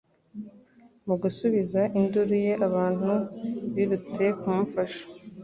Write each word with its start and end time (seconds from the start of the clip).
Mu 1.07 1.15
gusubiza 1.21 1.81
induru 1.99 2.35
ye, 2.45 2.53
abantu 2.67 3.11
birutse 3.73 4.23
kumufasha. 4.39 5.03